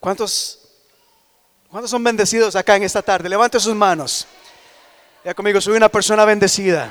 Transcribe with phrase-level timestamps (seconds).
[0.00, 0.58] ¿Cuántos,
[1.68, 3.28] ¿Cuántos son bendecidos acá en esta tarde?
[3.28, 4.26] Levante sus manos.
[5.22, 6.90] Ya conmigo, soy una persona bendecida.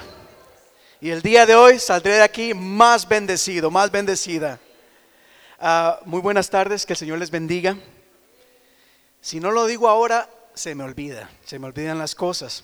[1.02, 4.60] Y el día de hoy saldré de aquí más bendecido, más bendecida.
[5.60, 7.76] Ah, muy buenas tardes, que el Señor les bendiga.
[9.22, 12.64] Si no lo digo ahora, se me olvida, se me olvidan las cosas.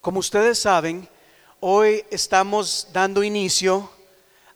[0.00, 1.06] Como ustedes saben,
[1.60, 3.90] hoy estamos dando inicio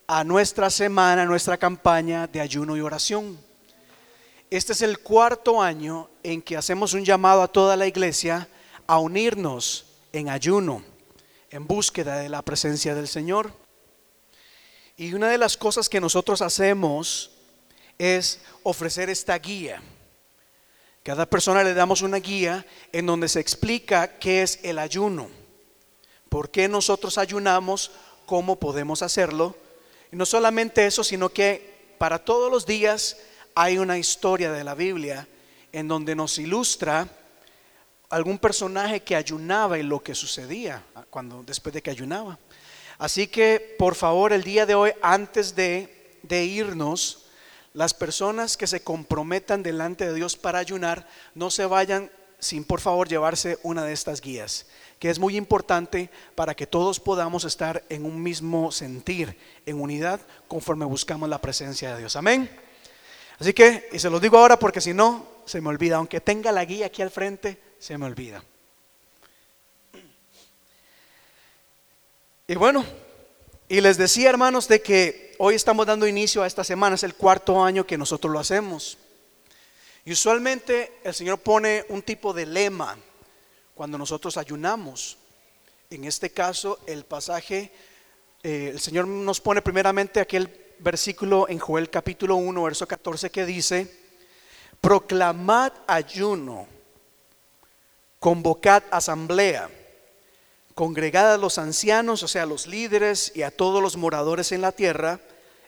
[0.06, 3.43] a nuestra semana, a nuestra campaña de ayuno y oración.
[4.54, 8.46] Este es el cuarto año en que hacemos un llamado a toda la iglesia
[8.86, 10.84] a unirnos en ayuno,
[11.50, 13.52] en búsqueda de la presencia del Señor.
[14.96, 17.32] Y una de las cosas que nosotros hacemos
[17.98, 19.82] es ofrecer esta guía.
[21.02, 25.30] Cada persona le damos una guía en donde se explica qué es el ayuno,
[26.28, 27.90] por qué nosotros ayunamos,
[28.24, 29.56] cómo podemos hacerlo.
[30.12, 33.16] Y no solamente eso, sino que para todos los días
[33.54, 35.28] hay una historia de la Biblia
[35.72, 37.08] en donde nos ilustra
[38.10, 42.38] algún personaje que ayunaba y lo que sucedía cuando después de que ayunaba.
[42.98, 47.26] Así que por favor el día de hoy antes de, de irnos
[47.72, 52.80] las personas que se comprometan delante de Dios para ayunar no se vayan sin por
[52.80, 54.66] favor llevarse una de estas guías,
[54.98, 59.36] que es muy importante para que todos podamos estar en un mismo sentir,
[59.66, 62.16] en unidad, conforme buscamos la presencia de Dios.
[62.16, 62.50] Amén.
[63.38, 65.96] Así que, y se los digo ahora porque si no, se me olvida.
[65.96, 68.42] Aunque tenga la guía aquí al frente, se me olvida.
[72.46, 72.84] Y bueno,
[73.68, 77.14] y les decía hermanos de que hoy estamos dando inicio a esta semana, es el
[77.14, 78.98] cuarto año que nosotros lo hacemos.
[80.04, 82.98] Y usualmente el Señor pone un tipo de lema
[83.74, 85.16] cuando nosotros ayunamos.
[85.88, 87.72] En este caso, el pasaje,
[88.42, 93.46] eh, el Señor nos pone primeramente aquel versículo en Joel capítulo 1, verso 14 que
[93.46, 93.90] dice,
[94.80, 96.66] proclamad ayuno,
[98.18, 99.70] convocad asamblea,
[100.74, 104.60] congregad a los ancianos, o sea, a los líderes y a todos los moradores en
[104.60, 105.20] la tierra,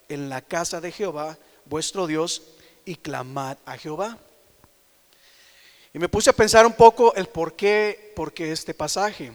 [0.08, 2.42] en la casa de Jehová, vuestro Dios,
[2.84, 4.18] y clamad a Jehová.
[5.92, 9.32] Y me puse a pensar un poco el por qué, por qué este pasaje.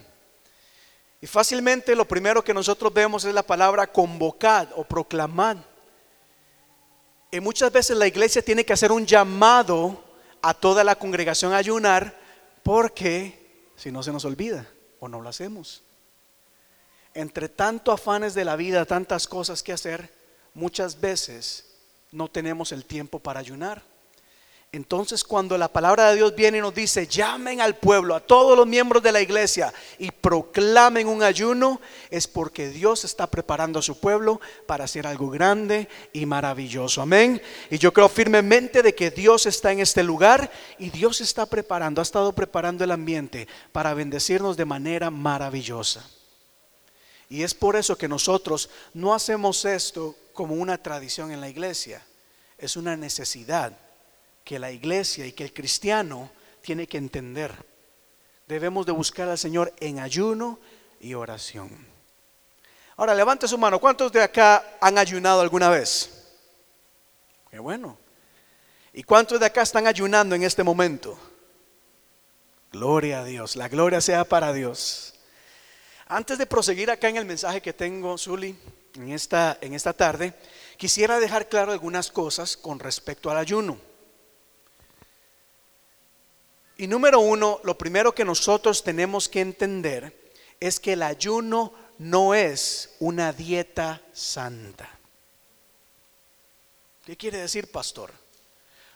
[1.21, 5.57] Y fácilmente lo primero que nosotros vemos es la palabra convocad o proclamad.
[7.29, 10.03] Y muchas veces la iglesia tiene que hacer un llamado
[10.41, 12.19] a toda la congregación a ayunar
[12.63, 14.67] porque si no se nos olvida
[14.99, 15.83] o no lo hacemos.
[17.13, 20.11] Entre tanto afanes de la vida, tantas cosas que hacer,
[20.55, 21.65] muchas veces
[22.11, 23.83] no tenemos el tiempo para ayunar.
[24.73, 28.57] Entonces cuando la palabra de Dios viene y nos dice, llamen al pueblo, a todos
[28.57, 33.81] los miembros de la iglesia y proclamen un ayuno, es porque Dios está preparando a
[33.81, 37.01] su pueblo para hacer algo grande y maravilloso.
[37.01, 37.41] Amén.
[37.69, 40.49] Y yo creo firmemente de que Dios está en este lugar
[40.79, 46.09] y Dios está preparando, ha estado preparando el ambiente para bendecirnos de manera maravillosa.
[47.27, 52.01] Y es por eso que nosotros no hacemos esto como una tradición en la iglesia,
[52.57, 53.77] es una necesidad
[54.43, 56.31] que la iglesia y que el cristiano
[56.61, 57.53] tiene que entender.
[58.47, 60.59] Debemos de buscar al Señor en ayuno
[60.99, 61.69] y oración.
[62.97, 63.79] Ahora, levante su mano.
[63.79, 66.27] ¿Cuántos de acá han ayunado alguna vez?
[67.49, 67.97] Qué bueno.
[68.93, 71.17] ¿Y cuántos de acá están ayunando en este momento?
[72.71, 73.55] Gloria a Dios.
[73.55, 75.15] La gloria sea para Dios.
[76.07, 78.57] Antes de proseguir acá en el mensaje que tengo, Zuli,
[78.95, 80.33] en esta, en esta tarde,
[80.77, 83.77] quisiera dejar claro algunas cosas con respecto al ayuno.
[86.81, 92.33] Y número uno, lo primero que nosotros tenemos que entender es que el ayuno no
[92.33, 94.89] es una dieta santa.
[97.05, 98.11] ¿Qué quiere decir, pastor?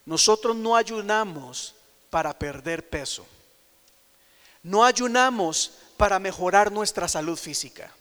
[0.03, 1.75] Nosotros no ayunamos
[2.09, 3.23] para perder peso.
[4.63, 7.93] No ayunamos para mejorar nuestra salud física.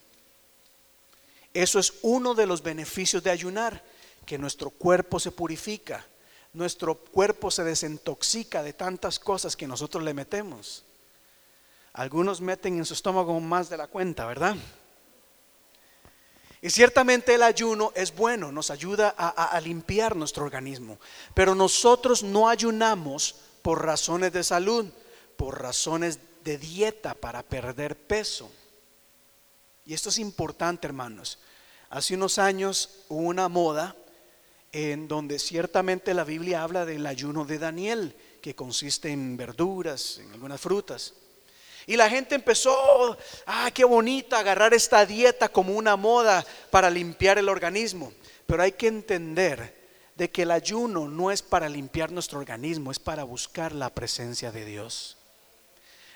[1.52, 3.84] Eso es uno de los beneficios de ayunar,
[4.24, 6.06] que nuestro cuerpo se purifica,
[6.54, 10.84] nuestro cuerpo se desintoxica de tantas cosas que nosotros le metemos.
[11.92, 14.56] Algunos meten en su estómago más de la cuenta, ¿verdad?
[16.62, 20.98] Y ciertamente el ayuno es bueno, nos ayuda a, limpiar nuestro organismo,
[21.34, 24.86] pero nosotros no ayunamos por razones de salud,
[25.36, 28.50] por razones de dieta para perder peso.
[29.84, 31.38] Y esto es importante, hermanos.
[31.90, 33.94] Hace unos años hubo una moda
[34.74, 38.12] en donde ciertamente la Biblia habla del ayuno de Daniel,
[38.42, 41.14] que consiste en verduras, en algunas frutas.
[41.86, 43.16] Y la gente empezó,
[43.46, 48.12] ah, qué bonita, agarrar esta dieta como una moda para limpiar el organismo.
[48.46, 49.84] Pero hay que entender
[50.16, 54.50] de que el ayuno no es para limpiar nuestro organismo, es para buscar la presencia
[54.50, 55.16] de Dios.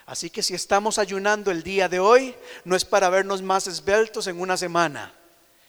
[0.05, 2.35] Así que si estamos ayunando el día de hoy,
[2.65, 5.13] no es para vernos más esbeltos en una semana,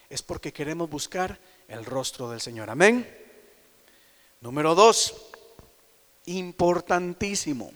[0.09, 1.39] es porque queremos buscar
[1.71, 2.69] el rostro del Señor.
[2.69, 3.09] Amén.
[4.41, 5.15] Número dos,
[6.27, 7.73] importantísimo.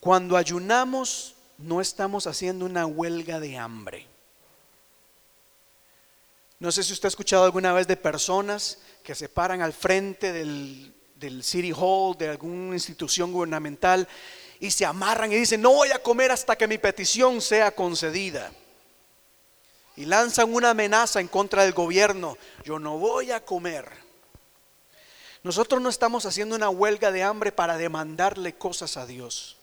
[0.00, 4.06] Cuando ayunamos, no estamos haciendo una huelga de hambre.
[6.58, 10.32] No sé si usted ha escuchado alguna vez de personas que se paran al frente
[10.32, 10.92] del,
[11.42, 14.06] City Hall, de alguna institución gubernamental,
[14.60, 18.52] y se amarran y dicen, no voy a comer hasta que mi petición sea concedida.
[19.96, 23.88] Y lanzan una amenaza en contra del gobierno, yo no voy a comer.
[25.44, 29.56] Nosotros no estamos haciendo una huelga de hambre para demandarle cosas a Dios.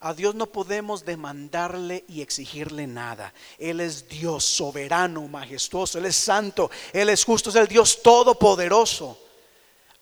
[0.00, 3.34] A Dios no podemos demandarle y exigirle nada.
[3.58, 9.18] Él es Dios soberano, majestuoso, Él es santo, Él es justo, es el Dios todopoderoso.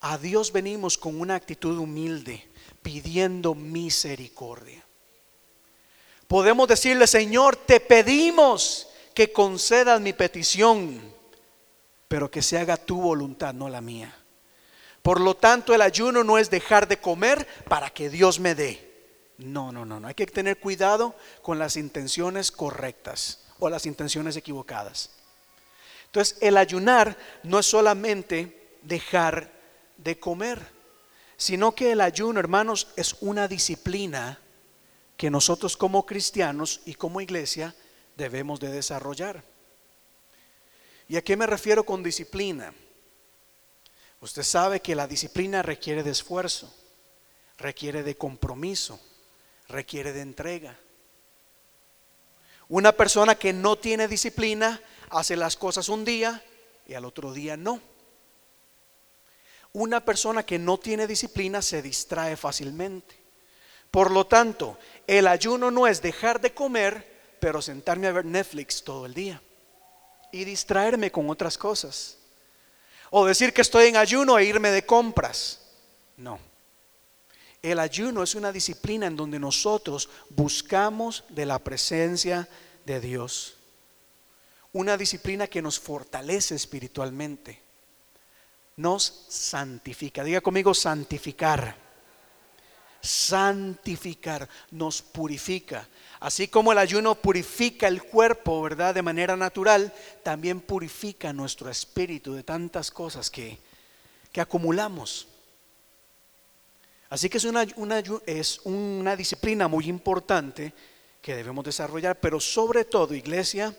[0.01, 2.47] A Dios venimos con una actitud humilde,
[2.83, 4.85] pidiendo misericordia.
[6.29, 8.86] Podemos decirle, Señor, te pedimos
[9.17, 11.01] que concedas mi petición,
[12.07, 14.15] pero que se haga tu voluntad, no la mía.
[15.01, 18.79] Por lo tanto, el ayuno no es dejar de comer para que Dios me dé.
[19.39, 20.09] No, no, no, no.
[20.09, 25.13] Hay que tener cuidado con las intenciones correctas o las intenciones equivocadas.
[26.05, 29.51] Entonces, el ayunar no es solamente dejar
[29.97, 30.61] de comer,
[31.39, 34.41] sino que el ayuno, hermanos, es una disciplina
[35.17, 37.75] que nosotros como cristianos y como iglesia
[38.17, 39.43] debemos de desarrollar.
[41.09, 42.75] ¿Y a qué me refiero con disciplina?
[44.21, 46.75] Usted sabe que la disciplina requiere de esfuerzo,
[47.59, 49.01] requiere de compromiso
[49.69, 50.77] requiere de entrega.
[52.69, 54.81] Una persona que no tiene disciplina
[55.11, 56.43] hace las cosas un día
[56.87, 57.81] y al otro día no.
[59.73, 63.15] Una persona que no tiene disciplina se distrae fácilmente.
[63.91, 68.83] Por lo tanto, el ayuno no es dejar de comer, pero sentarme a ver Netflix
[68.83, 69.43] todo el día
[70.33, 72.19] y distraerme con otras cosas.
[73.11, 75.61] O decir que estoy en ayuno e irme de compras.
[76.17, 76.39] No.
[77.63, 82.49] El ayuno es una disciplina en donde nosotros buscamos de la presencia
[82.85, 83.57] de Dios.
[84.73, 87.63] Una disciplina que nos fortalece espiritualmente.
[88.77, 90.23] Nos santifica.
[90.23, 91.86] Diga conmigo santificar.
[93.01, 94.49] Santificar.
[94.71, 95.89] Nos purifica.
[96.21, 98.95] Así como el ayuno purifica el cuerpo, ¿verdad?
[98.95, 103.59] De manera natural, también purifica nuestro espíritu de tantas cosas que,
[104.33, 105.29] que acumulamos.
[107.09, 107.65] Así que es una,
[108.27, 110.73] es una disciplina muy importante
[111.23, 113.77] que debemos desarrollar, pero sobre todo, iglesia,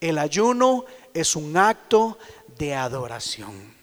[0.00, 2.18] el ayuno es un acto
[2.58, 3.79] de adoración.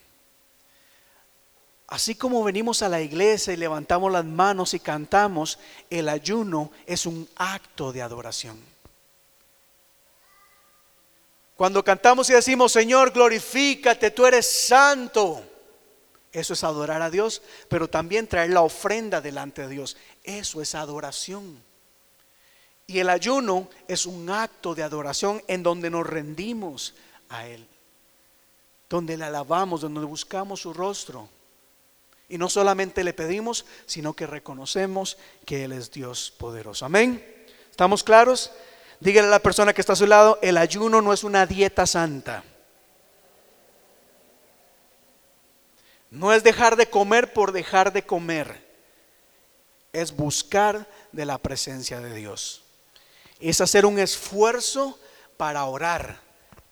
[1.87, 5.57] Así como venimos a la iglesia y levantamos las manos y cantamos,
[5.89, 8.59] el ayuno es un acto de adoración.
[11.55, 15.41] Cuando cantamos y decimos, Señor, glorifícate, tú eres santo.
[16.31, 19.97] Eso es adorar a Dios, pero también traer la ofrenda delante de Dios.
[20.23, 21.63] Eso es adoración.
[22.85, 26.93] Y el ayuno es un acto de adoración en donde nos rendimos
[27.29, 27.65] a Él,
[28.89, 31.29] donde le alabamos, donde buscamos su rostro.
[32.29, 36.85] Y no solamente le pedimos, sino que reconocemos que Él es Dios poderoso.
[36.85, 37.23] Amén.
[37.71, 38.51] ¿Estamos claros?
[38.99, 41.85] Dígale a la persona que está a su lado, el ayuno no es una dieta
[41.85, 42.43] santa.
[46.09, 48.65] No es dejar de comer por dejar de comer.
[49.93, 52.63] Es buscar de la presencia de Dios.
[53.39, 54.99] Es hacer un esfuerzo
[55.37, 56.19] para orar,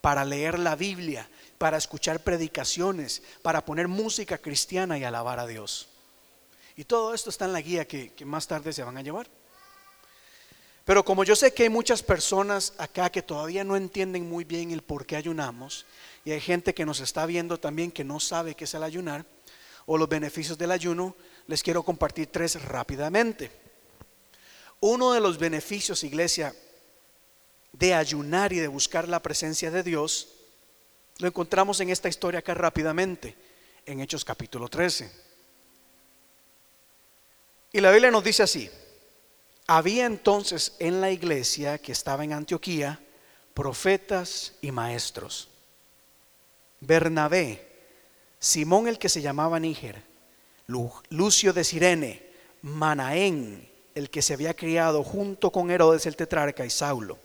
[0.02, 5.88] para leer la Biblia, para escuchar predicaciones, para poner música cristiana y alabar a Dios.
[6.76, 9.28] Y todo esto está en la guía que, más tarde se van a llevar.
[10.84, 14.72] Pero como yo sé que hay muchas personas acá que todavía no entienden muy bien
[14.72, 15.86] el por qué ayunamos,
[16.24, 19.26] y hay gente que nos está viendo también que no sabe qué es el ayunar
[19.86, 21.16] o los beneficios del ayuno,
[21.48, 23.52] les quiero compartir tres rápidamente.
[24.80, 26.56] Uno de los beneficios, iglesia,
[27.72, 30.35] de ayunar y de buscar la presencia de Dios,
[31.20, 33.36] lo encontramos en esta historia acá rápidamente,
[33.86, 35.12] en Hechos capítulo 13.
[37.72, 38.70] Y la Biblia nos dice así,
[39.68, 43.00] había entonces en la iglesia que estaba en Antioquía
[43.54, 45.50] profetas y maestros.
[46.82, 47.66] Bernabé,
[48.40, 50.04] Simón el que se llamaba Níger,
[50.68, 52.24] Lucio de Sirene,
[52.62, 57.18] Manaén, el que se había criado junto con Herodes el tetrarca y Saulo.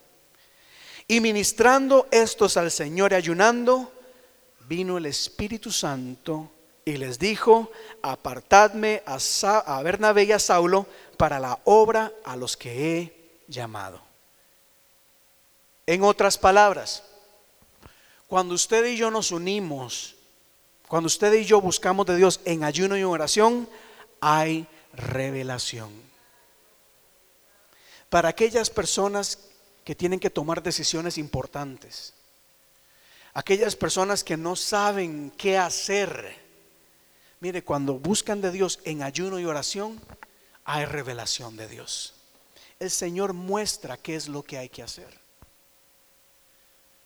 [1.11, 3.93] Y ministrando estos al Señor ayunando,
[4.69, 6.53] vino el Espíritu Santo
[6.85, 10.87] y les dijo, apartadme a, Bernabé y a Saulo
[11.17, 14.01] para la obra a los que he llamado.
[15.85, 17.03] En otras palabras,
[18.29, 20.15] cuando usted y yo nos unimos,
[20.87, 23.69] cuando usted y yo buscamos de Dios en ayuno y oración,
[24.21, 25.91] hay revelación.
[28.09, 29.50] Para aquellas personas
[29.85, 32.15] que tienen que tomar decisiones importantes,
[33.35, 36.37] aquellas personas que no saben qué hacer,
[37.41, 40.01] mire, cuando buscan de Dios en ayuno y oración,
[40.65, 42.15] hay revelación de Dios.
[42.79, 45.21] El Señor muestra qué es lo que hay que hacer.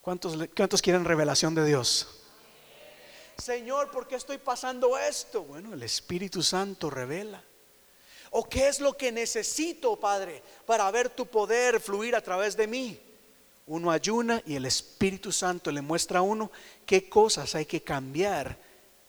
[0.04, 2.07] ¿Cuántos, quieren revelación de Dios?
[3.38, 5.43] Señor, ¿por qué estoy pasando esto?
[5.43, 7.43] Bueno, el Espíritu Santo revela.
[8.36, 12.66] ¿O qué es lo que necesito, Padre, para ver tu poder fluir a través de
[12.66, 12.98] mí?
[13.64, 16.50] Uno ayuna y el Espíritu Santo le muestra a uno
[16.84, 18.58] qué cosas hay que cambiar,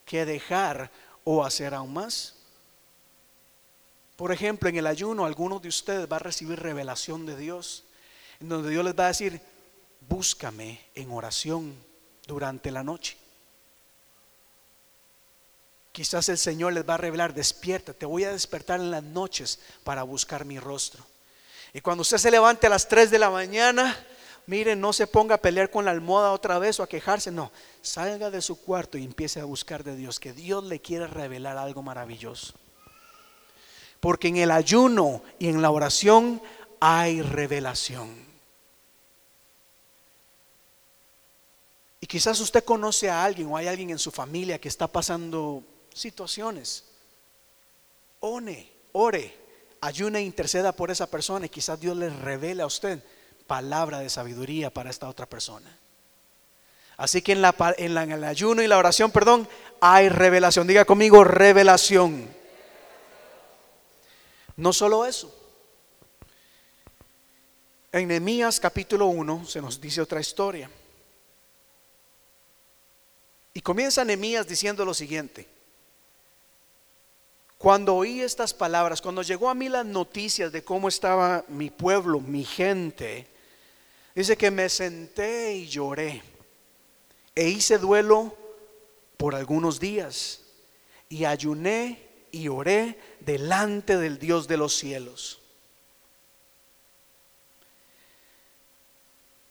[0.06, 0.92] qué dejar
[1.24, 2.36] o hacer aún más.
[4.16, 7.84] Por ejemplo, en el ayuno, algunos de ustedes va a recibir revelación de Dios,
[8.40, 9.42] en donde Dios les va a decir,
[10.08, 11.74] búscame en oración
[12.28, 13.18] durante la noche.
[15.96, 19.60] Quizás el Señor les va a revelar, despierta, te voy a despertar en las noches
[19.86, 21.02] para buscar mi rostro.
[21.74, 23.98] Y cuando usted se levante a las 3 de la mañana,
[24.46, 27.50] mire, no se ponga a pelear con la almohada otra vez o a quejarse, no,
[27.82, 31.58] salga de su cuarto y empiece a buscar de Dios, que Dios le quiere revelar
[31.58, 32.56] algo maravilloso.
[34.02, 36.42] Porque en el ayuno y en la oración
[36.82, 38.14] hay revelación.
[42.02, 45.64] Y quizás usted conoce a alguien o hay alguien en su familia que está pasando
[45.96, 46.84] situaciones.
[48.20, 49.34] One, ore,
[49.82, 53.02] ayune e interceda por esa persona y quizás Dios le revele a usted
[53.48, 55.80] palabra de sabiduría para esta otra persona.
[56.98, 59.48] Así que en, la, en, en el ayuno y la oración, perdón,
[59.80, 60.68] hay revelación.
[60.68, 62.30] Diga conmigo, revelación.
[64.58, 65.34] No solo eso.
[67.92, 70.70] En Nehemías capítulo 1 se nos dice otra historia.
[73.54, 75.55] Y comienza Nehemías diciendo lo siguiente.
[77.66, 82.20] Cuando oí estas palabras, cuando llegó a mí las noticias de cómo estaba mi pueblo,
[82.20, 83.26] mi gente,
[84.14, 86.22] dice que me senté y lloré
[87.34, 88.38] e hice duelo
[89.18, 90.42] por algunos días
[91.10, 95.42] y ayuné y oré delante del Dios de los cielos.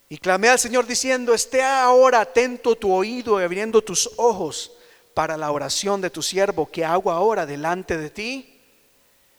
[0.09, 4.71] Y clamé al Señor diciendo, esté ahora atento tu oído y abriendo tus ojos
[5.15, 8.61] para la oración de tu siervo que hago ahora delante de ti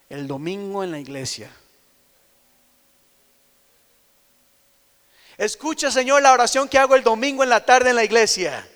[0.08, 1.50] el domingo en la iglesia.
[5.36, 8.66] Escucha, Señor, la oración que hago el domingo en la tarde en la iglesia.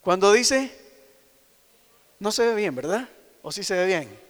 [0.00, 0.74] Cuando dice,
[2.18, 3.06] no se ve bien, ¿verdad?
[3.42, 4.20] ¿O sí se ve bien?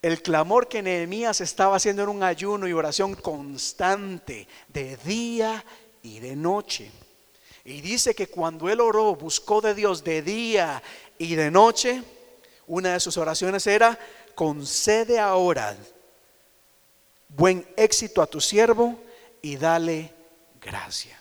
[0.00, 5.64] El clamor que Nehemías estaba haciendo era un ayuno y oración constante, de día
[6.02, 6.90] y de noche.
[7.66, 10.80] Y dice que cuando él oró, buscó de Dios de día
[11.18, 12.00] y de noche,
[12.68, 13.98] una de sus oraciones era,
[14.36, 15.76] concede ahora
[17.28, 18.96] buen éxito a tu siervo
[19.42, 20.12] y dale
[20.60, 21.20] gracia.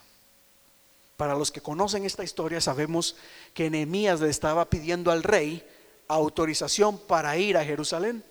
[1.17, 3.15] Para los que conocen esta historia, sabemos
[3.55, 5.67] que Nehemías le estaba pidiendo al rey
[6.07, 8.23] autorización para ir a Jerusalén.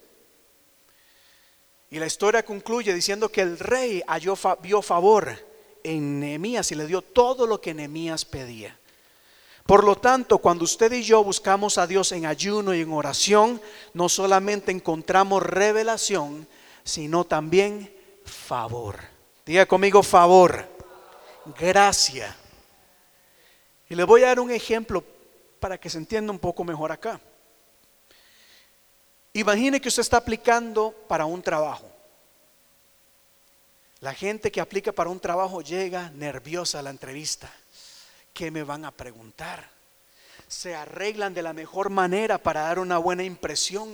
[1.90, 5.53] Y la historia concluye diciendo que el rey halló, vio favor
[5.84, 8.76] en Nehemías y le dio todo lo que Nehemías pedía.
[9.66, 13.60] Por lo tanto, cuando usted y yo buscamos a Dios en ayuno y en oración,
[13.92, 16.46] no solamente encontramos revelación,
[16.82, 18.98] sino también favor.
[19.46, 20.68] Diga conmigo favor,
[21.58, 22.36] gracia.
[23.88, 25.02] Y le voy a dar un ejemplo
[25.60, 27.20] para que se entienda un poco mejor acá.
[29.32, 31.93] Imagine que usted está aplicando para un trabajo.
[34.04, 37.50] La gente que aplica para un trabajo llega nerviosa a la entrevista.
[38.34, 39.66] ¿Qué me van a preguntar?
[40.46, 43.88] Se arreglan de la mejor manera para dar una buena impresión.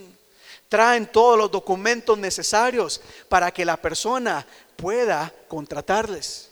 [0.68, 6.49] Traen todos los documentos necesarios para que la persona pueda contratarles.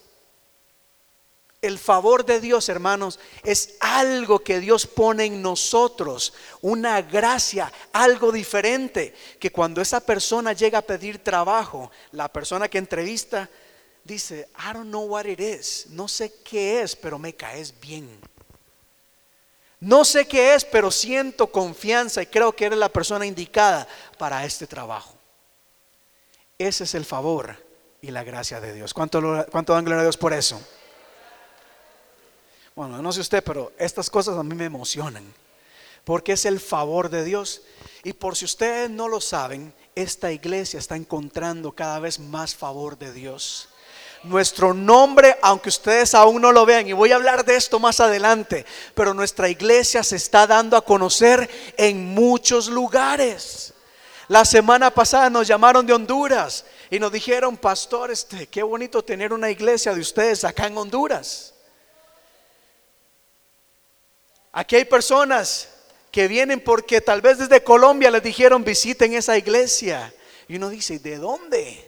[1.60, 8.30] El favor de Dios, hermanos, es algo que Dios pone en nosotros, una gracia, algo
[8.30, 13.50] diferente, que cuando esa persona llega a pedir trabajo, la persona que entrevista
[14.04, 18.08] dice, I don't know what it is, no sé qué es, pero me caes bien.
[19.80, 24.44] No sé qué es, pero siento confianza y creo que eres la persona indicada para
[24.44, 25.14] este trabajo.
[26.56, 27.56] Ese es el favor
[28.00, 28.94] y la gracia de Dios.
[28.94, 30.60] ¿Cuánto, cuánto dan gloria a Dios por eso?
[32.78, 35.24] Bueno, no sé usted, pero estas cosas a mí me emocionan.
[36.04, 37.62] Porque es el favor de Dios.
[38.04, 42.96] Y por si ustedes no lo saben, esta iglesia está encontrando cada vez más favor
[42.96, 43.68] de Dios.
[44.22, 47.98] Nuestro nombre, aunque ustedes aún no lo vean, y voy a hablar de esto más
[47.98, 53.74] adelante, pero nuestra iglesia se está dando a conocer en muchos lugares.
[54.28, 59.32] La semana pasada nos llamaron de Honduras y nos dijeron, pastor, este, qué bonito tener
[59.32, 61.54] una iglesia de ustedes acá en Honduras.
[64.52, 65.68] Aquí hay personas
[66.10, 70.12] que vienen porque tal vez desde Colombia les dijeron visiten esa iglesia.
[70.48, 71.86] Y uno dice, ¿de dónde?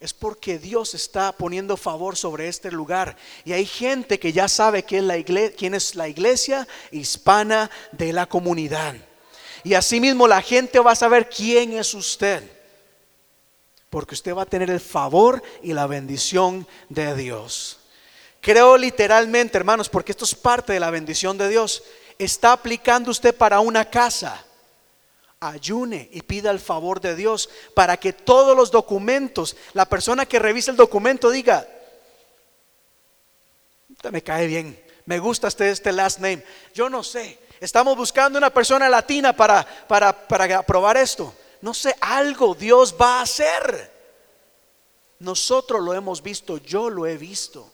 [0.00, 3.16] Es porque Dios está poniendo favor sobre este lugar.
[3.44, 7.70] Y hay gente que ya sabe quién es la iglesia, quién es la iglesia hispana
[7.92, 8.94] de la comunidad.
[9.64, 12.42] Y asimismo la gente va a saber quién es usted.
[13.90, 17.77] Porque usted va a tener el favor y la bendición de Dios.
[18.40, 21.82] Creo literalmente, hermanos, porque esto es parte de la bendición de Dios.
[22.18, 24.44] Está aplicando usted para una casa.
[25.40, 30.38] Ayune y pida el favor de Dios para que todos los documentos, la persona que
[30.38, 31.68] revise el documento diga,
[34.10, 36.42] me cae bien, me gusta este, este last name.
[36.74, 41.94] Yo no sé, estamos buscando una persona latina para, para, para aprobar esto no sé,
[42.00, 43.98] algo Dios va a hacer.
[45.18, 47.70] Nosotros lo hemos visto, yo lo he visto.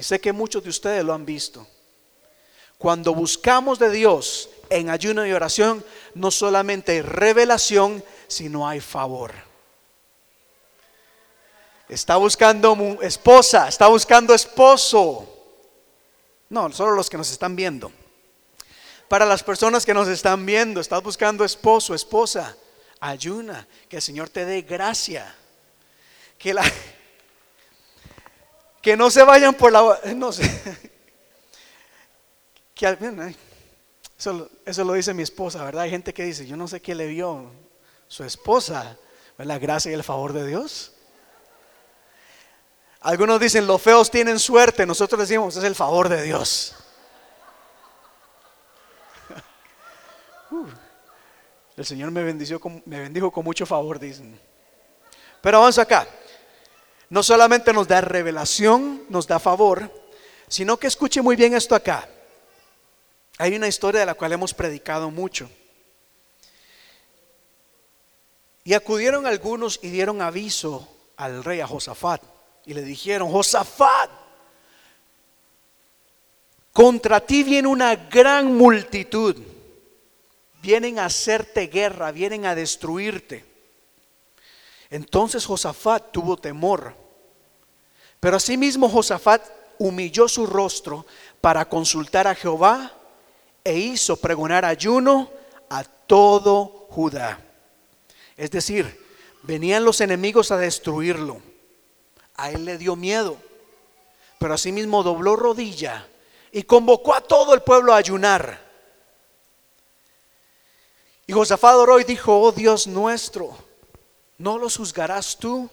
[0.00, 1.66] Y sé que muchos de ustedes lo han visto.
[2.78, 9.34] Cuando buscamos de Dios en ayuno y oración, no solamente hay revelación, sino hay favor.
[11.86, 15.28] Está buscando esposa, está buscando esposo.
[16.48, 17.92] No, solo los que nos están viendo.
[19.06, 22.56] Para las personas que nos están viendo, estás buscando esposo, esposa
[23.00, 25.36] ayuna, que el Señor te dé gracia.
[26.38, 26.64] Que, la,
[28.80, 29.98] que no se vayan por la...
[30.14, 30.42] No sé.
[32.74, 33.34] Que,
[34.18, 35.82] eso, eso lo dice mi esposa, ¿verdad?
[35.82, 37.50] Hay gente que dice, yo no sé qué le vio
[38.08, 38.96] su esposa,
[39.38, 40.92] la gracia y el favor de Dios.
[43.00, 46.74] Algunos dicen, los feos tienen suerte, nosotros decimos, es el favor de Dios.
[50.50, 50.66] Uh.
[51.76, 54.38] El Señor me, bendició me bendijo con mucho favor, dicen.
[55.40, 56.06] Pero vamos acá.
[57.10, 59.92] No solamente nos da revelación, nos da favor,
[60.48, 62.08] sino que escuche muy bien esto acá.
[63.38, 65.50] Hay una historia de la cual hemos predicado mucho.
[68.64, 72.22] Y acudieron algunos y dieron aviso al rey, a Josafat,
[72.64, 74.10] y le dijeron, Josafat,
[76.72, 79.36] contra ti viene una gran multitud
[80.62, 83.44] vienen a hacerte guerra, vienen a destruirte.
[84.90, 86.94] Entonces Josafat tuvo temor.
[88.18, 89.42] Pero asimismo Josafat
[89.78, 91.06] humilló su rostro
[91.40, 92.92] para consultar a Jehová
[93.64, 95.30] e hizo pregonar ayuno
[95.70, 97.40] a todo Judá.
[98.36, 99.06] Es decir,
[99.42, 101.40] venían los enemigos a destruirlo.
[102.34, 103.36] A él le dio miedo.
[104.38, 106.08] Pero asimismo dobló rodilla
[106.50, 108.68] y convocó a todo el pueblo a ayunar.
[111.26, 113.56] Y Josafat oró y dijo, oh Dios nuestro,
[114.40, 115.68] ¿no los juzgarás tú?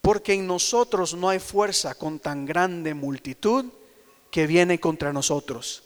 [0.00, 3.66] Porque en nosotros no hay fuerza con tan grande multitud
[4.30, 5.82] que viene contra nosotros.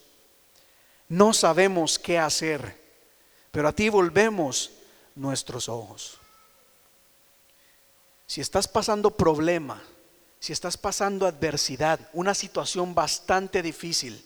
[1.08, 2.80] No sabemos qué hacer,
[3.50, 4.70] pero a ti volvemos
[5.16, 6.18] nuestros ojos.
[8.24, 9.82] Si estás pasando problema,
[10.38, 14.24] si estás pasando adversidad, una situación bastante difícil,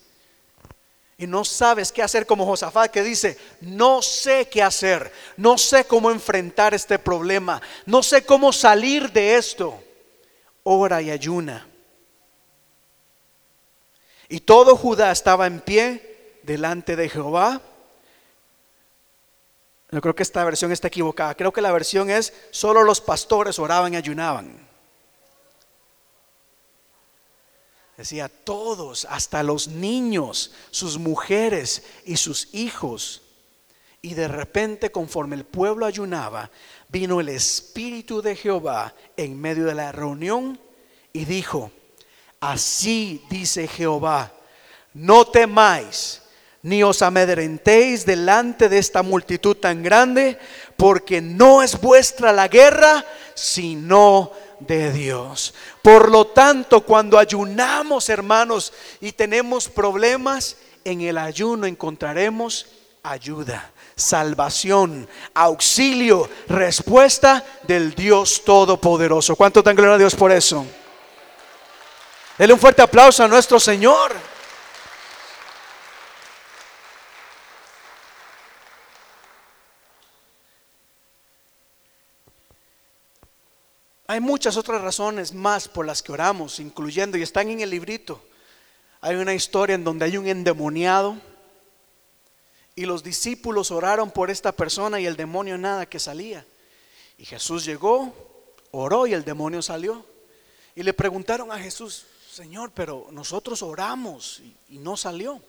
[1.17, 5.85] y no sabes qué hacer como Josafat que dice, no sé qué hacer, no sé
[5.85, 9.81] cómo enfrentar este problema, no sé cómo salir de esto.
[10.65, 11.69] Ora y ayuna.
[14.29, 17.61] Y todo Judá estaba en pie delante de Jehová.
[19.91, 21.35] Yo creo que esta versión está equivocada.
[21.35, 24.74] Creo que la versión es, solo los pastores oraban y ayunaban.
[27.97, 33.23] Decía, todos, hasta los niños, sus mujeres y sus hijos.
[34.03, 36.51] Y de repente, conforme el pueblo ayunaba,
[36.89, 40.59] vino el Espíritu de Jehová en medio de la reunión
[41.13, 41.71] y dijo,
[42.41, 44.33] así dice Jehová,
[44.93, 46.21] no temáis
[46.65, 50.39] ni os amedrentéis delante de esta multitud tan grande,
[50.79, 53.05] porque no es vuestra la guerra,
[53.35, 55.55] sino de Dios.
[55.83, 62.67] Por lo tanto, cuando ayunamos, hermanos, y tenemos problemas, en el ayuno encontraremos
[63.03, 69.37] ayuda, salvación, auxilio, respuesta del Dios Todopoderoso.
[69.37, 70.67] ¿Cuánto tan gloria a Dios por eso?
[72.37, 74.34] Dele un fuerte aplauso a nuestro Señor.
[84.15, 88.23] Hay muchas otras razones más por las que oramos, incluyendo, y están en el librito,
[89.01, 91.17] hay una historia en donde hay un endemoniado
[92.77, 96.47] y los discípulos oraron por esta persona y el demonio nada que salía.
[97.19, 98.15] Y Jesús llegó,
[98.71, 100.07] oró y el demonio salió.
[100.77, 105.43] Y le preguntaron a Jesús, Señor, pero nosotros oramos y, no salió.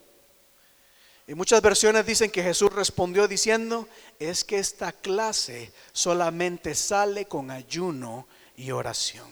[1.27, 7.51] Y muchas versiones dicen que Jesús respondió diciendo, es que esta clase solamente sale con
[7.51, 8.25] ayuno
[8.57, 9.27] y oración.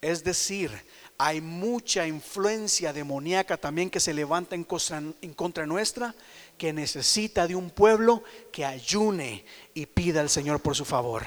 [0.00, 0.70] Es decir,
[1.18, 6.14] hay mucha influencia demoníaca también que se levanta en contra, nuestra,
[6.58, 8.22] que necesita de un pueblo
[8.52, 11.24] que ayune y pida al Señor por su favor.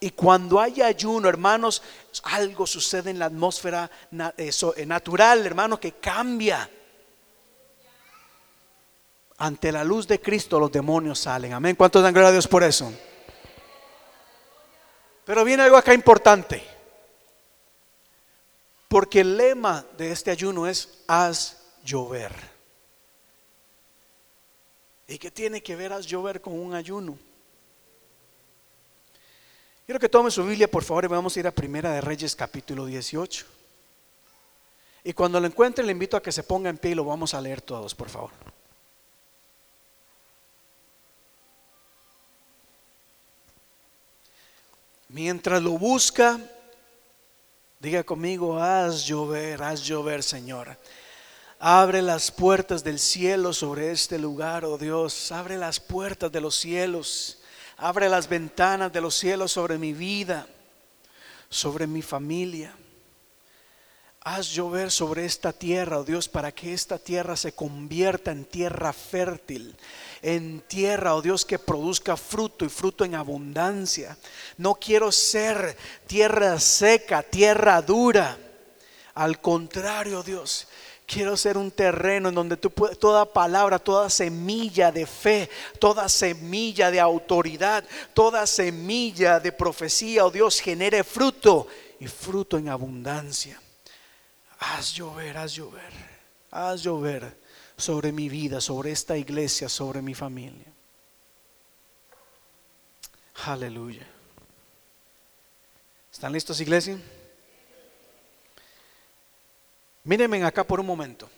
[0.00, 1.82] Y cuando hay ayuno, hermanos,
[2.24, 3.90] algo sucede en la atmósfera
[4.36, 6.68] eh, natural, hermanos, que cambia.
[9.36, 11.52] Ante la luz de Cristo los demonios salen.
[11.52, 11.76] Amén.
[11.76, 12.92] ¿Cuántos dan gracias a Dios por eso?
[15.30, 16.60] Pero viene algo acá importante.
[18.88, 22.32] Porque el lema de este ayuno es haz llover.
[25.06, 27.16] ¿Y qué tiene que ver haz llover con un ayuno?
[29.86, 32.34] Quiero que tome su Biblia, por favor, y vamos a ir a Primera de Reyes,
[32.34, 33.46] capítulo 18.
[35.04, 37.34] Y cuando lo encuentre, le invito a que se ponga en pie y lo vamos
[37.34, 38.32] a leer todos, por favor.
[45.12, 46.40] Mientras lo busca,
[47.80, 50.76] Diga conmigo, haz llover, haz llover, Señor.
[51.58, 55.32] Abre las puertas del cielo sobre este lugar, oh Dios.
[55.32, 57.38] Abre las puertas de los cielos.
[57.78, 60.46] Abre las ventanas de los cielos sobre mi vida,
[61.48, 62.74] sobre mi familia.
[64.20, 68.92] Haz llover sobre esta tierra, oh Dios, para que esta tierra se convierta en tierra
[68.92, 69.74] fértil,
[70.22, 74.16] en tierra, oh Dios, que produzca fruto y fruto en abundancia.
[74.56, 78.36] No quiero ser tierra seca, tierra dura.
[79.14, 80.68] Al contrario, Dios,
[81.06, 86.90] quiero ser un terreno en donde tú toda palabra, toda semilla de fe, toda semilla
[86.90, 91.66] de autoridad, toda semilla de profecía, oh Dios, genere fruto
[91.98, 93.60] y fruto en abundancia
[94.60, 95.92] haz llover, haz llover,
[96.50, 97.39] haz llover
[97.80, 100.66] sobre mi vida, sobre esta iglesia, sobre mi familia.
[103.46, 104.06] Aleluya.
[106.12, 107.00] ¿Están listos, iglesia?
[110.04, 111.28] Mírenme acá por un momento.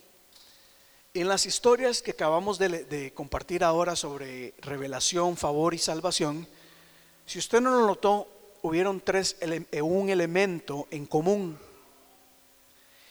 [1.15, 6.49] En las historias que acabamos de, de, compartir ahora sobre revelación, favor y salvación,
[7.27, 8.29] si usted no lo notó,
[8.63, 9.37] hubieron tres,
[9.83, 11.59] un elemento en común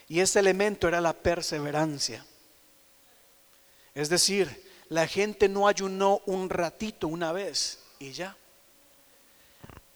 [0.08, 2.26] y ese elemento era la perseverancia.
[3.93, 8.36] Es decir, la gente no ayunó un ratito una vez y ya.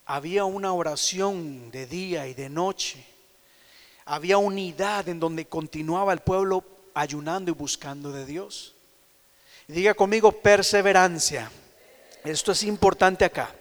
[0.05, 3.05] Había una oración de día y de noche.
[4.05, 8.75] Había unidad en donde continuaba el pueblo ayunando y buscando de Dios.
[9.67, 11.51] Diga conmigo perseverancia.
[12.23, 13.53] Esto es importante acá.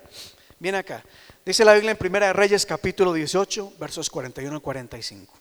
[0.59, 1.03] Viene acá.
[1.45, 5.35] Dice la Biblia en Primera de Reyes capítulo 18, versos 41 y 45.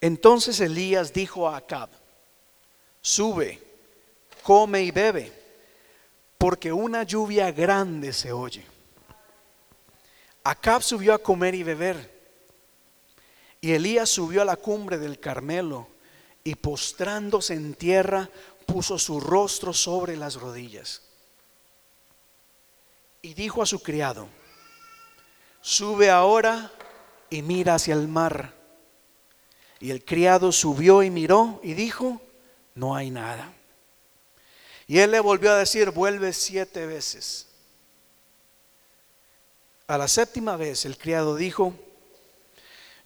[0.00, 1.88] Entonces Elías dijo a Acab,
[3.04, 3.60] sube,
[4.42, 5.30] come y bebe,
[6.38, 8.64] porque una lluvia grande se oye.
[10.42, 12.10] Acab subió a comer y beber,
[13.60, 15.86] y Elías subió a la cumbre del Carmelo,
[16.42, 18.30] y postrándose en tierra,
[18.66, 21.02] puso su rostro sobre las rodillas.
[23.20, 24.28] Y dijo a su criado,
[25.60, 26.72] sube ahora
[27.28, 28.54] y mira hacia el mar.
[29.80, 32.20] Y el criado subió y miró y dijo,
[32.74, 33.52] no hay nada.
[34.86, 37.48] Y él le volvió a decir, vuelve siete veces.
[39.86, 41.74] A la séptima vez el criado dijo,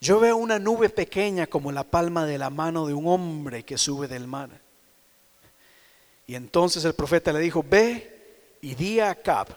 [0.01, 3.79] yo veo una nube pequeña como la palma de la mano de un hombre que
[3.79, 4.51] sube del mar.
[6.27, 9.49] Y entonces el profeta le dijo, ve y di a Acab,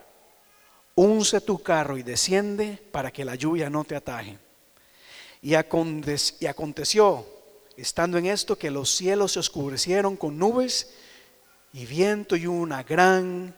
[0.96, 4.38] unce tu carro y desciende para que la lluvia no te ataje.
[5.44, 7.26] Y, aconteció,
[7.82, 10.94] estando en esto, que los cielos se oscurecieron con nubes
[11.74, 13.56] y viento y una gran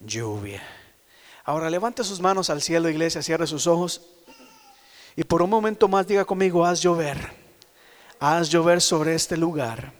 [0.00, 0.62] lluvia.
[1.44, 4.02] Ahora levante sus manos al cielo, iglesia, cierre sus ojos
[5.16, 7.32] y por un momento más diga conmigo, haz llover,
[8.20, 9.92] haz llover sobre este lugar.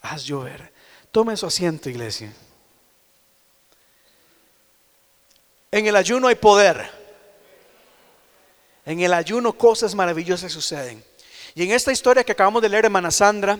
[0.00, 0.72] Haz llover.
[1.10, 2.30] Tome su asiento, iglesia.
[5.70, 7.03] En el ayuno hay poder.
[8.84, 11.02] En el ayuno cosas maravillosas suceden.
[11.54, 13.58] Y en esta historia que acabamos de leer, hermana Sandra,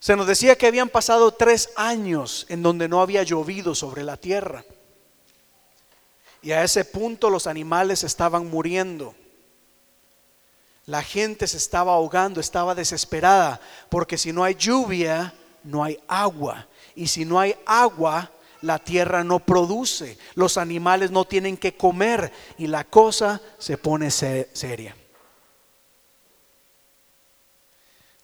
[0.00, 4.16] se nos decía que habían pasado tres años en donde no había llovido sobre la
[4.16, 4.64] tierra.
[6.40, 9.14] Y a ese punto los animales estaban muriendo.
[10.86, 16.66] La gente se estaba ahogando, estaba desesperada, porque si no hay lluvia, no hay agua.
[16.94, 18.30] Y si no hay agua,
[18.62, 24.10] la tierra no produce, los animales no tienen que comer y la cosa se pone
[24.10, 24.96] seria.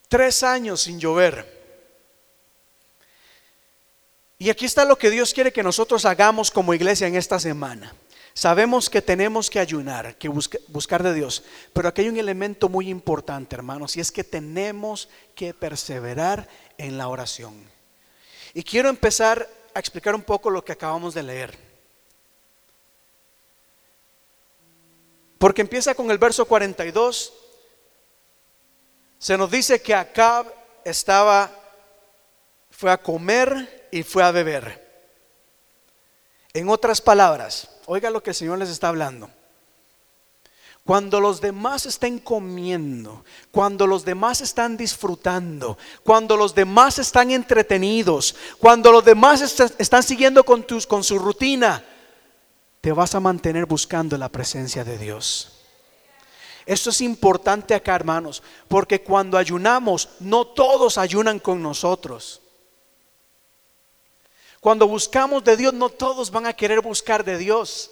[0.08, 1.54] Tres años sin llover.
[4.38, 7.94] Y aquí está lo que Dios quiere que nosotros hagamos como iglesia en esta semana.
[8.34, 12.88] Sabemos que tenemos que ayunar, que buscar de Dios, pero aquí hay un elemento muy
[12.88, 17.54] importante, hermanos, y es que tenemos que perseverar en la oración.
[18.52, 21.58] Y quiero empezar a explicar un poco lo que acabamos de leer.
[25.38, 27.32] Porque empieza con el verso 42.
[29.18, 30.46] Se nos dice que Acab
[30.84, 31.50] estaba,
[32.70, 34.82] fue a comer y fue a beber.
[36.52, 39.30] En otras palabras, Oiga lo que el Señor les está hablando.
[40.86, 48.34] Cuando los demás estén comiendo, cuando los demás están disfrutando, cuando los demás están entretenidos,
[48.58, 49.40] cuando los demás
[49.78, 51.82] están siguiendo con, tus, con su rutina,
[52.82, 55.52] te vas a mantener buscando la presencia de Dios.
[56.66, 62.42] Esto es importante acá, hermanos, porque cuando ayunamos, no todos ayunan con nosotros.
[64.60, 67.90] Cuando buscamos de Dios, no todos van a querer buscar de Dios.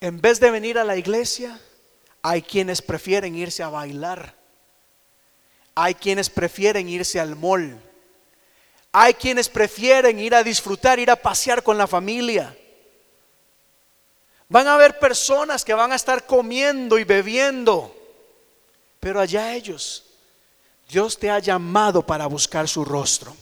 [0.00, 1.60] En vez de venir a la iglesia,
[2.22, 4.34] hay quienes prefieren irse a bailar.
[5.74, 7.78] Hay quienes prefieren irse al mall.
[8.92, 12.56] Hay quienes prefieren ir a disfrutar, ir a pasear con la familia.
[14.48, 17.94] Van a haber personas que van a estar comiendo y bebiendo,
[18.98, 20.04] pero allá ellos.
[20.88, 23.36] Dios te ha llamado para buscar su rostro.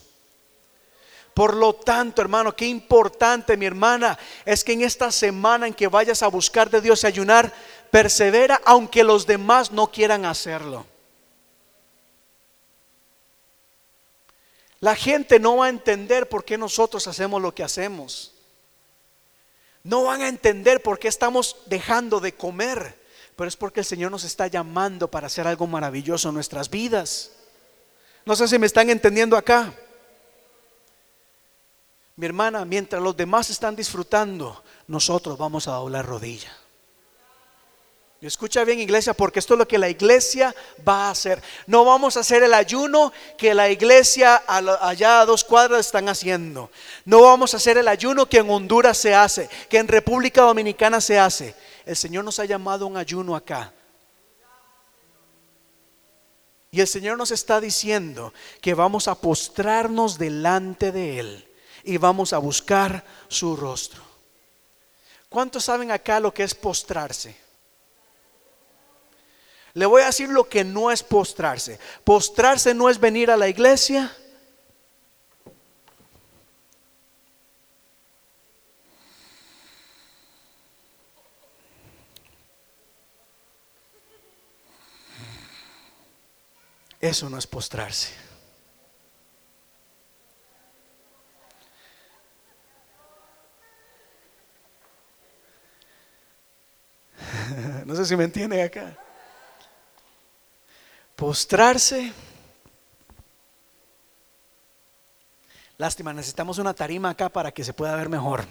[1.39, 5.87] Por lo tanto, hermano, qué importante, mi hermana, es que en esta semana en que
[5.87, 7.55] vayas a buscar de Dios y ayunar,
[7.93, 10.85] persevera aunque los demás no quieran hacerlo.
[14.81, 18.35] La gente no va a entender por qué nosotros hacemos lo que hacemos.
[19.85, 23.01] No van a entender por qué estamos dejando de comer,
[23.37, 27.31] pero es porque el Señor nos está llamando para hacer algo maravilloso en nuestras vidas.
[28.25, 29.73] No sé si me están entendiendo acá.
[32.19, 36.51] Mi hermana, mientras los demás están disfrutando, nosotros vamos a doblar rodilla.
[38.21, 40.53] Y escucha bien iglesia, porque esto es lo que la iglesia
[40.87, 41.41] va a hacer.
[41.69, 46.73] No vamos a hacer el ayuno que la iglesia allá a dos cuadras están haciendo.
[47.05, 51.01] No vamos a hacer el ayuno que en Honduras se hace, que en República Dominicana
[51.01, 51.55] se hace.
[51.87, 53.73] El Señor nos ha llamado un ayuno acá.
[56.73, 61.48] Y el Señor nos está diciendo que vamos a postrarnos delante de Él
[61.89, 64.03] y vamos a buscar su rostro.
[65.31, 67.35] ¿Cuántos saben acá lo que es postrarse?
[69.73, 71.81] Le voy a decir lo que no es postrarse.
[72.05, 74.15] Postrarse no es venir a la iglesia.
[87.01, 88.29] Eso no es postrarse.
[97.89, 98.97] No sé si me entienden acá.
[101.15, 102.13] Postrarse.
[105.77, 108.45] Lástima, necesitamos una tarima acá para que se pueda ver mejor.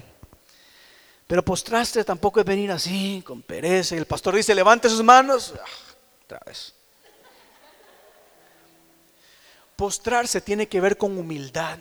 [1.26, 3.96] Pero postrarse tampoco es venir así, con pereza.
[3.96, 5.54] Y el pastor dice, levante sus manos.
[5.60, 5.65] Ah,
[6.24, 6.74] otra vez.
[9.76, 11.80] Postrarse tiene que ver con humildad.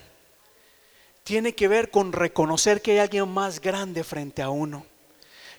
[1.22, 4.86] Tiene que ver con reconocer que hay alguien más grande frente a uno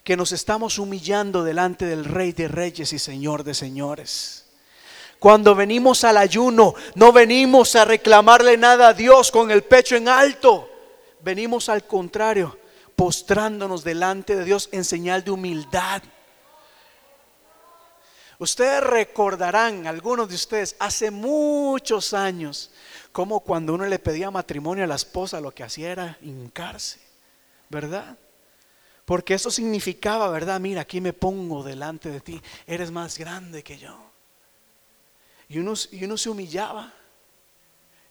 [0.08, 4.46] que nos estamos humillando delante del Rey de Reyes y Señor de Señores.
[5.20, 10.08] Cuando venimos al ayuno, no venimos a reclamarle nada a Dios con el pecho en
[10.08, 10.70] alto.
[11.20, 12.58] Venimos al contrario,
[12.96, 16.02] postrándonos delante de Dios en señal de humildad.
[18.40, 22.72] Ustedes recordarán, algunos de ustedes, hace muchos años,
[23.12, 27.02] como cuando uno le pedía matrimonio a la esposa, lo que hacía era hincarse,
[27.68, 28.16] ¿verdad?
[29.08, 30.60] Porque eso significaba, ¿verdad?
[30.60, 32.42] Mira, aquí me pongo delante de ti.
[32.66, 33.98] Eres más grande que yo.
[35.48, 36.94] Y uno, y uno se humillaba.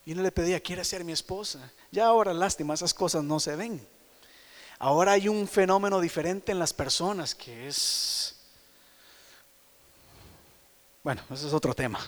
[0.06, 1.70] Y uno le pedía, ¿quieres ser mi esposa?
[1.90, 3.86] Ya ahora, lástima, esas cosas no se ven.
[4.78, 8.34] Ahora hay un fenómeno diferente en las personas que es...
[11.04, 12.00] Bueno, ese es otro tema.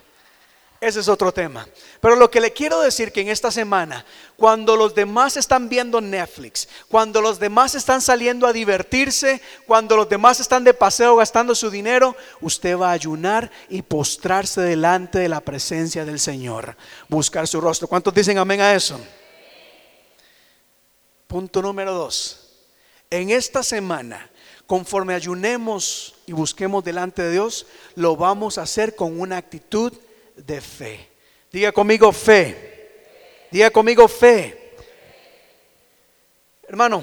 [0.81, 1.67] Ese es otro tema.
[2.01, 4.05] Pero lo que le quiero decir que en esta semana,
[4.37, 10.09] cuando los demás están viendo Netflix, cuando los demás están saliendo a divertirse, cuando los
[10.09, 15.29] demás están de paseo gastando su dinero, usted va a ayunar y postrarse delante de
[15.29, 16.77] la presencia del Señor,
[17.09, 17.89] buscar su rostro.
[17.89, 19.01] ¿Cuántos dicen amén a eso?
[21.27, 22.51] Punto número dos.
[23.11, 24.31] En esta semana,
[24.69, 29.93] conforme ayunemos y busquemos delante de Dios, lo vamos a hacer con una actitud
[30.47, 31.09] de fe.
[31.51, 33.47] Diga conmigo fe.
[33.51, 34.75] Diga conmigo fe.
[36.67, 37.03] Hermano,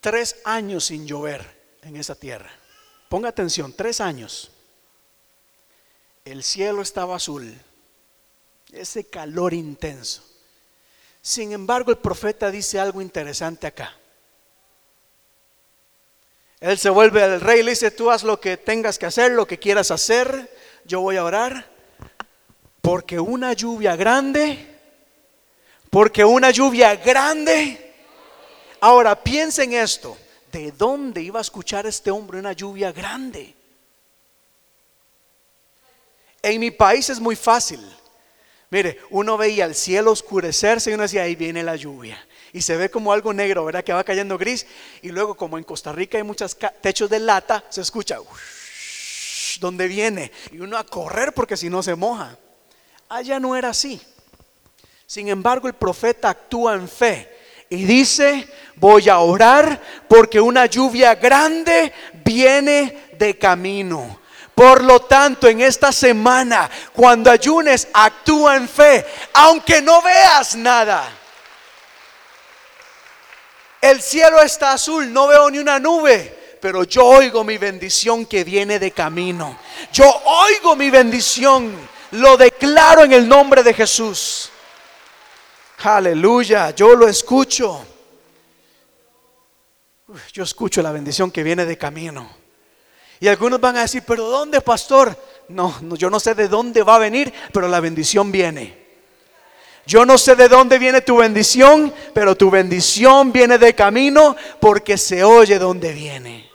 [0.00, 1.44] tres años sin llover
[1.82, 2.50] en esa tierra.
[3.08, 4.50] Ponga atención, tres años.
[6.24, 7.54] El cielo estaba azul.
[8.72, 10.22] Ese calor intenso.
[11.22, 13.96] Sin embargo, el profeta dice algo interesante acá.
[16.60, 19.32] Él se vuelve al rey y le dice, tú haz lo que tengas que hacer,
[19.32, 20.50] lo que quieras hacer,
[20.84, 21.73] yo voy a orar.
[22.84, 24.58] Porque una lluvia grande,
[25.88, 27.94] porque una lluvia grande.
[28.78, 30.18] Ahora piensen esto,
[30.52, 33.54] ¿de dónde iba a escuchar este hombre una lluvia grande?
[36.42, 37.80] En mi país es muy fácil.
[38.68, 42.22] Mire, uno veía el cielo oscurecerse y uno decía, ahí viene la lluvia.
[42.52, 43.82] Y se ve como algo negro, ¿verdad?
[43.82, 44.66] Que va cayendo gris.
[45.00, 48.18] Y luego, como en Costa Rica hay muchos techos de lata, se escucha,
[49.58, 50.30] ¿dónde viene?
[50.52, 52.36] Y uno a correr porque si no se moja.
[53.08, 54.00] Allá no era así.
[55.06, 57.30] Sin embargo, el profeta actúa en fe
[57.68, 61.92] y dice, voy a orar porque una lluvia grande
[62.24, 64.20] viene de camino.
[64.54, 71.08] Por lo tanto, en esta semana, cuando ayunes, actúa en fe, aunque no veas nada.
[73.80, 78.44] El cielo está azul, no veo ni una nube, pero yo oigo mi bendición que
[78.44, 79.58] viene de camino.
[79.92, 84.50] Yo oigo mi bendición lo declaro en el nombre de Jesús.
[85.82, 87.84] Aleluya, yo lo escucho.
[90.32, 92.30] Yo escucho la bendición que viene de camino.
[93.20, 95.16] Y algunos van a decir, pero ¿dónde, pastor?
[95.48, 98.84] No, yo no sé de dónde va a venir, pero la bendición viene.
[99.86, 104.96] Yo no sé de dónde viene tu bendición, pero tu bendición viene de camino porque
[104.96, 106.50] se oye dónde viene.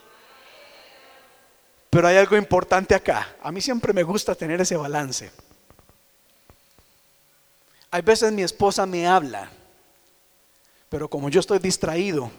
[1.90, 3.36] Pero hay algo importante acá.
[3.42, 5.30] A mí siempre me gusta tener ese balance.
[7.90, 9.50] Hay veces mi esposa me habla,
[10.88, 12.30] pero como yo estoy distraído,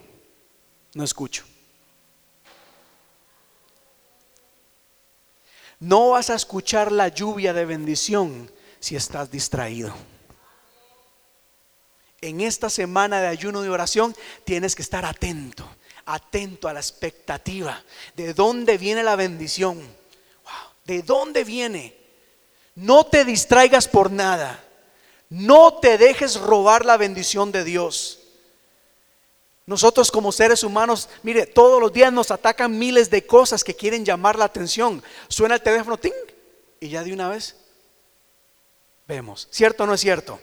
[0.94, 1.44] no escucho.
[5.80, 9.94] No vas a escuchar la lluvia de bendición si estás distraído.
[12.22, 15.68] En esta semana de ayuno y oración tienes que estar atento,
[16.06, 17.84] atento a la expectativa.
[18.16, 19.82] ¿De dónde viene la bendición?
[20.86, 21.98] ¿De dónde viene?
[22.76, 24.64] No te distraigas por nada.
[25.32, 28.20] No te dejes robar la bendición de Dios.
[29.66, 34.04] Nosotros como seres humanos, mire, todos los días nos atacan miles de cosas que quieren
[34.04, 35.02] llamar la atención.
[35.30, 36.12] Suena el teléfono, ting,
[36.82, 37.56] y ya de una vez
[39.08, 39.48] vemos.
[39.52, 40.38] ¿Cierto o no es cierto?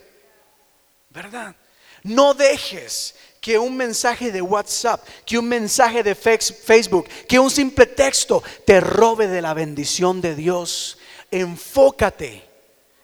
[1.11, 1.55] ¿Verdad?
[2.03, 7.85] No dejes que un mensaje de WhatsApp, que un mensaje de Facebook, que un simple
[7.85, 10.97] texto te robe de la bendición de Dios.
[11.31, 12.43] Enfócate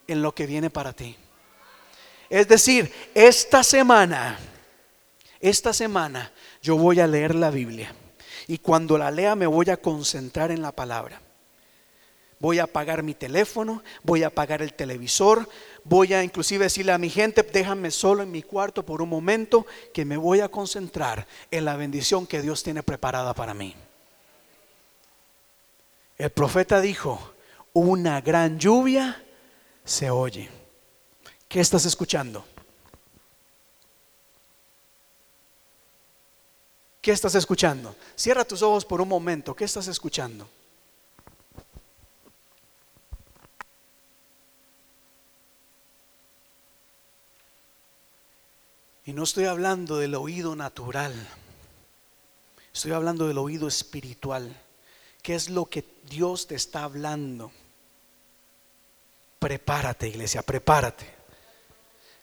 [0.07, 1.18] en lo que viene para ti.
[2.30, 4.38] Es decir, esta semana,
[5.40, 6.32] esta semana
[6.62, 7.94] yo voy a leer la Biblia
[8.46, 11.20] y cuando la lea me voy a concentrar en la palabra.
[12.40, 15.48] Voy a apagar mi teléfono, voy a apagar el televisor,
[15.84, 19.66] voy a inclusive decirle a mi gente, déjame solo en mi cuarto por un momento
[19.94, 23.74] que me voy a concentrar en la bendición que Dios tiene preparada para mí.
[26.18, 27.34] El profeta dijo,
[27.72, 29.24] una gran lluvia
[29.84, 30.63] se oye.
[31.48, 32.44] ¿Qué estás escuchando?
[37.00, 37.94] ¿Qué estás escuchando?
[38.16, 39.54] Cierra tus ojos por un momento.
[39.54, 40.48] ¿Qué estás escuchando?
[49.04, 51.14] Y no estoy hablando del oído natural.
[52.73, 54.56] Estoy hablando del oído espiritual.
[55.23, 57.52] ¿Qué es lo que Dios te está hablando?
[59.38, 61.13] Prepárate, iglesia, prepárate.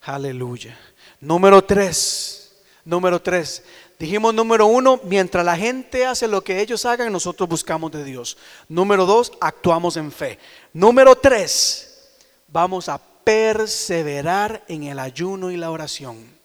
[0.02, 0.78] Aleluya.
[1.20, 2.52] Número tres.
[2.84, 3.64] Número tres.
[3.99, 8.36] Dijimos número uno, mientras la gente hace lo que ellos hagan, nosotros buscamos de Dios.
[8.68, 10.39] Número dos, actuamos en fe.
[10.74, 12.10] Número tres,
[12.47, 16.36] vamos a perseverar en el ayuno y la oración.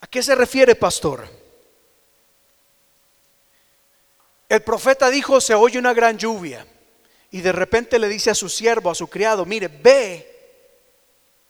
[0.00, 1.28] ¿A qué se refiere, pastor?
[4.48, 6.64] El profeta dijo, se oye una gran lluvia.
[7.32, 10.31] Y de repente le dice a su siervo, a su criado, mire, ve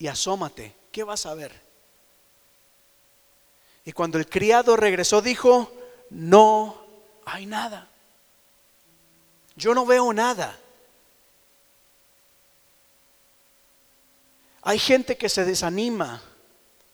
[0.02, 1.52] y asómate, ¿qué vas a ver?
[3.84, 5.72] Y cuando el criado regresó dijo,
[6.10, 6.84] no
[7.24, 7.86] hay nada.
[9.54, 10.58] Yo no veo nada.
[14.62, 16.20] Hay gente que se desanima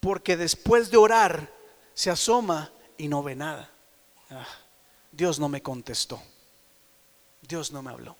[0.00, 1.50] porque después de orar
[1.94, 3.70] se asoma y no ve nada.
[4.28, 4.46] Ah,
[5.12, 6.22] Dios no me contestó.
[7.40, 8.18] Dios no me habló.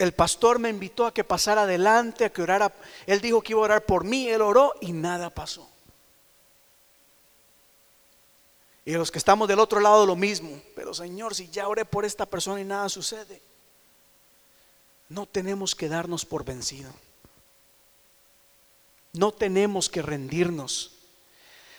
[0.00, 2.72] El pastor me invitó a que pasara adelante, a que orara.
[3.06, 5.68] Él dijo que iba a orar por mí, él oró y nada pasó.
[8.86, 10.58] Y los que estamos del otro lado lo mismo.
[10.74, 13.42] Pero Señor, si ya oré por esta persona y nada sucede,
[15.10, 16.90] no tenemos que darnos por vencido.
[19.12, 20.92] No tenemos que rendirnos.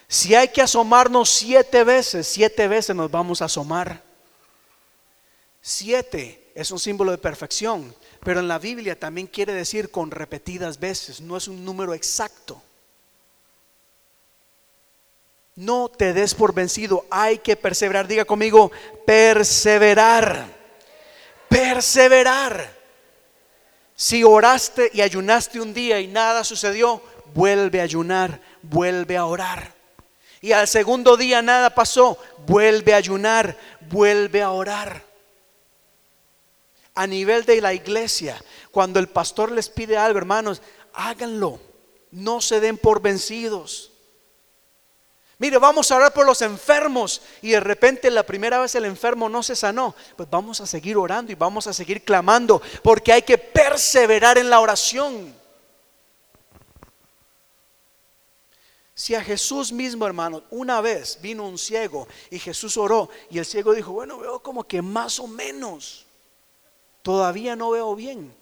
[0.07, 4.03] Si hay que asomarnos siete veces, siete veces nos vamos a asomar.
[5.59, 10.80] Siete es un símbolo de perfección, pero en la Biblia también quiere decir con repetidas
[10.80, 12.61] veces, no es un número exacto.
[15.55, 18.07] No te des por vencido, hay que perseverar.
[18.07, 18.72] Diga conmigo,
[19.05, 20.45] perseverar.
[21.49, 22.80] Perseverar.
[23.95, 27.01] Si oraste y ayunaste un día y nada sucedió,
[27.34, 29.74] vuelve a ayunar, vuelve a orar.
[30.39, 32.17] Y al segundo día nada pasó,
[32.47, 35.11] vuelve a ayunar, vuelve a orar.
[36.94, 40.62] A nivel de la iglesia, cuando el pastor les pide algo, hermanos,
[40.94, 41.60] háganlo.
[42.12, 43.92] No se den por vencidos.
[45.42, 49.28] Mire, vamos a orar por los enfermos y de repente la primera vez el enfermo
[49.28, 49.96] no se sanó.
[50.16, 54.52] Pues vamos a seguir orando y vamos a seguir clamando porque hay que perseverar en
[54.52, 55.34] la oración.
[58.94, 63.46] Si a Jesús mismo, hermano, una vez vino un ciego y Jesús oró y el
[63.48, 66.06] ciego dijo, bueno, veo como que más o menos,
[67.02, 68.34] todavía no veo bien.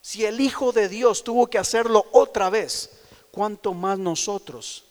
[0.00, 2.90] Si el Hijo de Dios tuvo que hacerlo otra vez,
[3.30, 4.84] ¿cuánto más nosotros?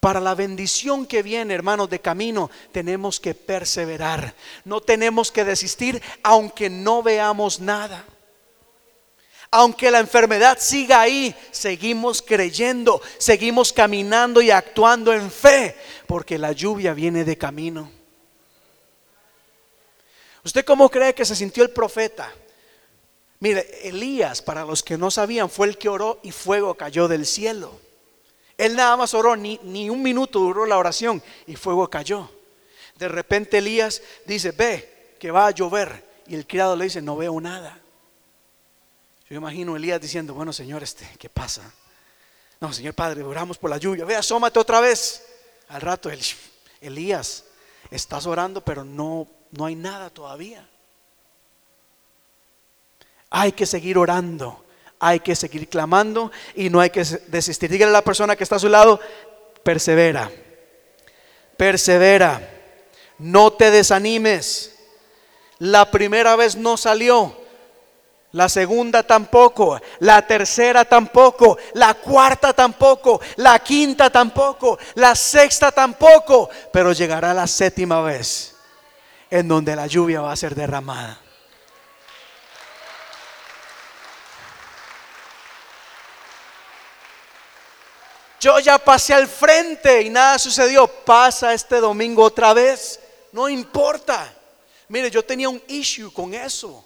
[0.00, 4.34] Para la bendición que viene, hermanos, de camino, tenemos que perseverar.
[4.64, 8.04] No tenemos que desistir aunque no veamos nada.
[9.50, 15.74] Aunque la enfermedad siga ahí, seguimos creyendo, seguimos caminando y actuando en fe,
[16.06, 17.97] porque la lluvia viene de camino.
[20.48, 22.32] ¿Usted cómo cree que se sintió el profeta?
[23.38, 27.26] Mire, Elías, para los que no sabían, fue el que oró y fuego cayó del
[27.26, 27.78] cielo.
[28.56, 32.30] Él nada más oró, ni, ni un minuto duró la oración y fuego cayó.
[32.96, 36.02] De repente Elías dice, ve, que va a llover.
[36.26, 37.78] Y el criado le dice, no veo nada.
[39.28, 41.74] Yo imagino Elías diciendo, bueno Señor, este, ¿qué pasa?
[42.58, 44.06] No, Señor Padre, oramos por la lluvia.
[44.06, 45.26] Ve, asómate otra vez.
[45.68, 46.10] Al rato,
[46.80, 47.44] Elías,
[47.90, 50.68] estás orando, pero no, no hay nada todavía.
[53.30, 54.64] Hay que seguir orando
[55.00, 57.70] hay que seguir clamando y no hay que desistir.
[57.70, 59.00] Dígale a la persona que está a su lado,
[59.62, 60.30] persevera,
[61.56, 62.40] persevera,
[63.18, 64.74] no te desanimes.
[65.58, 67.36] La primera vez no salió,
[68.32, 76.48] la segunda tampoco, la tercera tampoco, la cuarta tampoco, la quinta tampoco, la sexta tampoco,
[76.72, 78.57] pero llegará la séptima vez
[79.30, 81.20] en donde la lluvia va a ser derramada.
[88.40, 90.86] Yo ya pasé al frente y nada sucedió.
[90.86, 93.00] Pasa este domingo otra vez.
[93.32, 94.32] No importa.
[94.88, 96.84] Mire, yo tenía un issue con eso.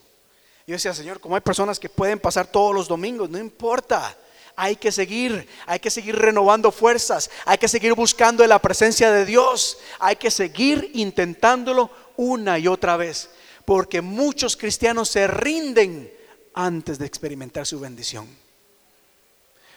[0.66, 4.16] Yo decía, Señor, como hay personas que pueden pasar todos los domingos, no importa.
[4.54, 9.24] Hay que seguir, hay que seguir renovando fuerzas, hay que seguir buscando la presencia de
[9.24, 13.30] Dios, hay que seguir intentándolo una y otra vez,
[13.64, 16.12] porque muchos cristianos se rinden
[16.54, 18.28] antes de experimentar su bendición.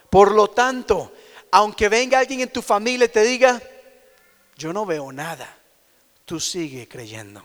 [0.09, 1.11] Por lo tanto,
[1.51, 3.61] aunque venga alguien en tu familia y te diga,
[4.57, 5.57] yo no veo nada,
[6.25, 7.43] tú sigue creyendo.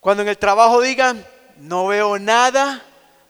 [0.00, 1.26] Cuando en el trabajo digan,
[1.58, 2.82] no veo nada,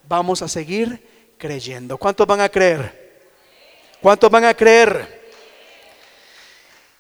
[0.09, 1.99] vamos a seguir creyendo.
[1.99, 3.01] ¿Cuántos van a creer?
[4.01, 5.21] ¿Cuántos van a creer?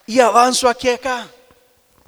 [0.07, 1.28] Y avanzo aquí acá.